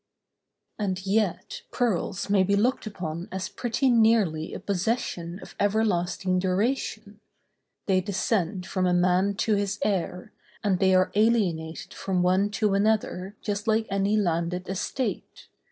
And 0.79 1.05
yet 1.05 1.61
pearls 1.69 2.27
may 2.27 2.41
be 2.41 2.55
looked 2.55 2.87
upon 2.87 3.29
as 3.31 3.49
pretty 3.49 3.87
nearly 3.91 4.51
a 4.51 4.59
possession 4.59 5.37
of 5.43 5.53
everlasting 5.59 6.39
duration—they 6.39 8.01
descend 8.01 8.65
from 8.65 8.87
a 8.87 8.95
man 8.95 9.35
to 9.35 9.53
his 9.53 9.77
heir, 9.83 10.33
and 10.63 10.79
they 10.79 10.95
are 10.95 11.11
alienated 11.13 11.93
from 11.93 12.23
one 12.23 12.49
to 12.49 12.73
another 12.73 13.35
just 13.43 13.67
like 13.67 13.85
any 13.91 14.17
landed 14.17 14.67
estate. 14.67 15.49